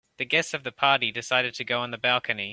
[0.17, 2.49] The guests of the party decided to go on the balcony.